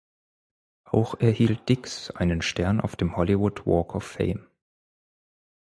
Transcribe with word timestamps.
Auch 0.83 1.19
erhielt 1.19 1.69
Dix 1.69 2.09
einen 2.09 2.41
Stern 2.41 2.81
auf 2.81 2.95
dem 2.95 3.17
Hollywood 3.17 3.67
Walk 3.67 3.93
of 3.93 4.03
Fame. 4.03 4.47